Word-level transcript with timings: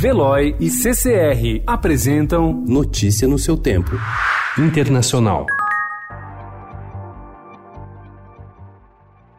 Veloy 0.00 0.56
e 0.58 0.70
CCR 0.70 1.62
apresentam 1.66 2.54
Notícia 2.54 3.28
no 3.28 3.38
seu 3.38 3.54
tempo. 3.54 3.90
Internacional. 4.58 5.44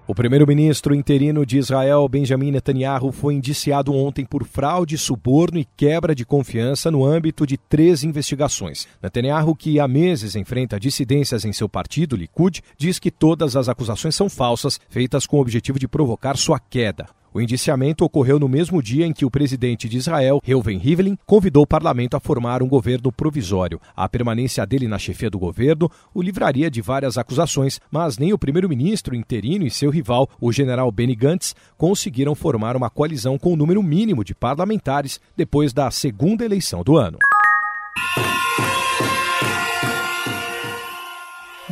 O 0.08 0.14
primeiro-ministro 0.14 0.94
interino 0.94 1.48
de 1.48 1.58
Israel, 1.58 2.08
Benjamin 2.08 2.52
Netanyahu, 2.52 3.12
foi 3.12 3.34
indiciado 3.34 3.92
ontem 3.92 4.24
por 4.24 4.44
fraude, 4.44 5.00
suborno 5.00 5.58
e 5.58 5.66
quebra 5.76 6.14
de 6.14 6.24
confiança 6.24 6.92
no 6.92 7.04
âmbito 7.04 7.48
de 7.48 7.58
três 7.58 8.04
investigações. 8.04 8.88
Netanyahu, 9.02 9.56
que 9.56 9.80
há 9.80 9.88
meses 9.88 10.36
enfrenta 10.36 10.80
dissidências 10.80 11.44
em 11.44 11.52
seu 11.52 11.68
partido, 11.68 12.16
Likud, 12.16 12.62
diz 12.78 13.00
que 13.00 13.10
todas 13.10 13.56
as 13.56 13.68
acusações 13.68 14.14
são 14.14 14.30
falsas, 14.30 14.80
feitas 14.92 15.26
com 15.26 15.38
o 15.38 15.42
objetivo 15.42 15.80
de 15.80 15.88
provocar 15.88 16.38
sua 16.38 16.60
queda. 16.60 17.08
O 17.34 17.40
indiciamento 17.40 18.04
ocorreu 18.04 18.38
no 18.38 18.50
mesmo 18.50 18.84
dia 18.84 19.06
em 19.06 19.14
que 19.14 19.24
o 19.24 19.32
presidente 19.32 19.88
de 19.88 19.98
Israel, 19.98 20.42
Reuven 20.44 20.78
Rivlin, 20.78 21.18
convidou 21.26 21.64
o 21.64 21.68
parlamento 21.68 22.18
a 22.18 22.20
formar 22.20 22.62
um 22.62 22.68
governo 22.68 23.10
provisório. 23.10 23.80
A 23.96 24.10
permanência 24.10 24.66
dele 24.66 24.86
na 24.88 25.00
chefia 25.00 25.30
do 25.30 25.40
governo 25.40 25.90
o 26.14 26.22
livraria 26.22 26.70
de 26.70 26.82
várias 26.82 27.18
acusações, 27.18 27.80
mas 27.90 28.18
nem 28.18 28.34
o 28.34 28.38
primeiro-ministro 28.38 29.16
interino 29.16 29.66
e 29.66 29.72
seu 29.72 29.90
rival, 29.90 30.30
o 30.42 30.52
general 30.52 30.92
Benny 30.92 31.16
Gantz, 31.16 31.56
conseguiram 31.78 32.36
formar 32.36 32.76
uma 32.76 32.90
coalizão 32.90 33.38
com 33.38 33.52
o 33.52 33.54
um 33.54 33.56
número 33.58 33.82
mínimo 33.82 34.26
de 34.26 34.36
parlamentares 34.36 35.20
depois 35.38 35.72
da 35.72 35.90
segunda 35.90 36.44
eleição 36.44 36.84
do 36.84 36.98
ano. 36.98 37.18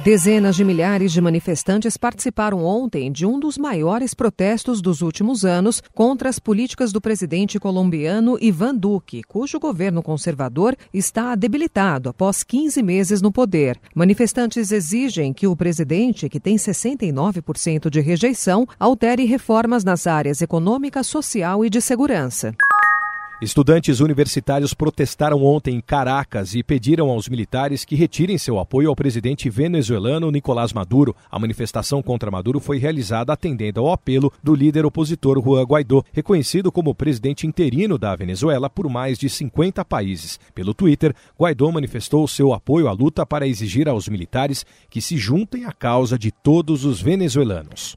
Dezenas 0.10 0.56
de 0.56 0.66
milhares 0.66 1.12
de 1.12 1.22
manifestantes 1.22 1.96
participaram 1.96 2.66
ontem 2.66 3.12
de 3.12 3.28
um 3.28 3.40
dos 3.40 3.60
maiores 3.60 4.16
protestos 4.16 4.82
dos 4.82 5.04
últimos 5.04 5.46
anos 5.46 5.84
contra 5.94 6.30
as 6.30 6.40
políticas 6.40 6.92
do 6.92 7.00
presidente 7.00 7.60
colombiano 7.60 8.36
Ivan 8.42 8.74
Duque, 8.74 9.22
cujo 9.22 9.60
governo 9.60 10.02
conservador 10.02 10.76
está 10.92 11.36
debilitado 11.36 12.10
após 12.10 12.42
15 12.42 12.82
meses 12.82 13.22
no 13.22 13.32
poder. 13.32 13.80
Manifestantes 13.94 14.72
exigem 14.72 15.32
que 15.32 15.46
o 15.46 15.56
presidente, 15.56 16.28
que 16.28 16.40
tem 16.40 16.56
69% 16.56 17.88
de 17.88 18.02
rejeição, 18.02 18.68
altere 18.80 19.26
reformas 19.26 19.84
nas 19.84 20.08
áreas 20.08 20.42
econômica, 20.42 21.04
social 21.04 21.64
e 21.64 21.70
de 21.70 21.80
segurança. 21.80 22.56
Estudantes 23.42 24.02
universitários 24.02 24.74
protestaram 24.74 25.42
ontem 25.46 25.78
em 25.78 25.80
Caracas 25.80 26.56
e 26.56 26.62
pediram 26.62 27.10
aos 27.10 27.30
militares 27.30 27.86
que 27.86 27.96
retirem 27.96 28.38
seu 28.38 28.60
apoio 28.60 28.90
ao 28.90 28.96
presidente 28.98 29.50
venezuelano 29.50 30.30
Nicolás 30.30 30.74
Maduro. 30.74 31.16
A 31.32 31.40
manifestação 31.40 32.04
contra 32.04 32.30
Maduro 32.30 32.60
foi 32.60 32.80
realizada 32.80 33.32
atendendo 33.32 33.80
ao 33.80 33.94
apelo 33.94 34.30
do 34.44 34.54
líder 34.54 34.86
opositor 34.86 35.42
Juan 35.42 35.64
Guaidó, 35.64 36.04
reconhecido 36.12 36.70
como 36.70 36.94
presidente 36.94 37.48
interino 37.48 37.98
da 37.98 38.14
Venezuela 38.14 38.70
por 38.70 38.90
mais 38.90 39.18
de 39.18 39.30
50 39.30 39.86
países. 39.86 40.38
Pelo 40.54 40.74
Twitter, 40.74 41.16
Guaidó 41.40 41.72
manifestou 41.72 42.28
seu 42.28 42.54
apoio 42.54 42.90
à 42.90 42.92
luta 42.92 43.26
para 43.26 43.48
exigir 43.48 43.88
aos 43.88 44.10
militares 44.10 44.66
que 44.90 45.00
se 45.00 45.16
juntem 45.16 45.64
à 45.64 45.72
causa 45.72 46.20
de 46.20 46.30
todos 46.30 46.84
os 46.84 47.02
venezuelanos. 47.02 47.96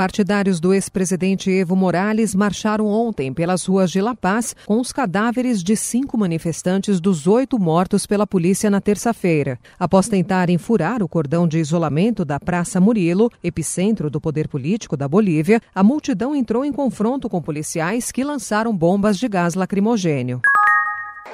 Partidários 0.00 0.60
do 0.60 0.72
ex-presidente 0.72 1.50
Evo 1.50 1.76
Morales 1.76 2.34
marcharam 2.34 2.86
ontem 2.86 3.34
pelas 3.34 3.66
ruas 3.66 3.90
de 3.90 4.00
La 4.00 4.14
Paz 4.14 4.56
com 4.64 4.80
os 4.80 4.92
cadáveres 4.92 5.62
de 5.62 5.76
cinco 5.76 6.16
manifestantes 6.16 6.98
dos 7.02 7.26
oito 7.26 7.58
mortos 7.58 8.06
pela 8.06 8.26
polícia 8.26 8.70
na 8.70 8.80
terça-feira. 8.80 9.58
Após 9.78 10.08
tentarem 10.08 10.56
furar 10.56 11.02
o 11.02 11.08
cordão 11.08 11.46
de 11.46 11.58
isolamento 11.58 12.24
da 12.24 12.40
Praça 12.40 12.80
Murilo, 12.80 13.30
epicentro 13.44 14.08
do 14.08 14.18
poder 14.18 14.48
político 14.48 14.96
da 14.96 15.06
Bolívia, 15.06 15.60
a 15.74 15.82
multidão 15.82 16.34
entrou 16.34 16.64
em 16.64 16.72
confronto 16.72 17.28
com 17.28 17.42
policiais 17.42 18.10
que 18.10 18.24
lançaram 18.24 18.74
bombas 18.74 19.18
de 19.18 19.28
gás 19.28 19.52
lacrimogênio. 19.52 20.40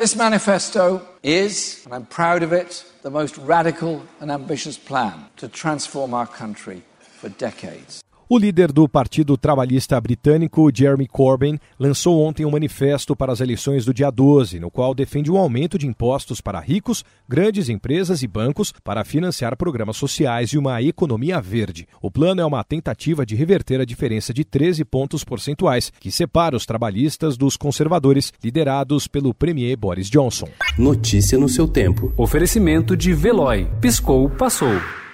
This 0.00 0.17
manifesto 0.17 1.00
is, 1.22 1.87
and 1.87 1.97
I'm 1.97 2.05
proud 2.05 2.44
of 2.44 2.53
it, 2.53 2.84
the 3.05 3.11
most 3.11 3.39
radical 3.47 4.03
and 4.20 4.33
ambitious 4.33 4.77
plan 4.77 5.28
to 5.37 5.48
transform 5.48 6.12
our 6.12 6.27
country 6.27 6.82
for 7.21 7.31
decades. 7.31 8.05
O 8.28 8.38
líder 8.38 8.72
do 8.72 8.88
Partido 8.88 9.37
Trabalhista 9.37 10.00
Britânico, 10.00 10.69
Jeremy 10.75 11.06
Corbyn, 11.06 11.60
lançou 11.78 12.20
ontem 12.20 12.44
um 12.44 12.50
manifesto 12.50 13.14
para 13.14 13.32
as 13.32 13.41
eleições 13.41 13.84
do 13.84 13.94
dia 13.94 14.10
12, 14.10 14.59
no 14.59 14.69
qual 14.69 14.97
defende 14.97 15.31
um 15.31 15.37
aumento 15.37 15.78
de 15.78 15.87
impostos 15.87 16.41
para 16.41 16.59
ricos, 16.59 17.04
grandes 17.28 17.69
empresas 17.69 18.25
e 18.25 18.26
bancos 18.26 18.75
para 18.82 19.04
financiar 19.04 19.56
programas 19.56 19.97
sociais 19.97 20.50
e 20.50 20.59
uma 20.59 20.82
economia 20.82 21.41
verde. 21.41 21.87
O 22.03 22.10
plano 22.10 22.41
é 22.41 22.44
uma 22.44 22.64
tentativa 22.64 23.25
de 23.25 23.37
reverter 23.37 23.81
a 23.81 23.84
diferença 23.84 24.34
de 24.34 24.44
13 24.44 24.84
pontos 24.84 25.22
percentuais 25.22 25.93
que 26.00 26.10
separa 26.10 26.56
os 26.56 26.66
trabalhistas 26.66 27.37
dos 27.37 27.56
conservadores, 27.56 28.32
liderados 28.43 29.06
pelo 29.06 29.32
premier 29.32 29.76
Boris 29.76 30.10
Johnson. 30.10 30.48
Notícia 30.76 31.38
no 31.38 31.48
seu 31.48 31.69
tempo. 31.69 32.12
Oferecimento 32.16 32.97
de 32.97 33.12
Veloy. 33.12 33.69
Piscou, 33.81 34.28
passou. 34.28 35.06